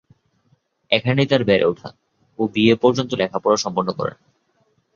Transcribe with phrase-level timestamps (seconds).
[0.91, 1.89] এখানেই তার বেড়ে ওঠা
[2.39, 4.17] ও বিএ পর্যন্ত লেখাপড়া সম্পন্ন করেন।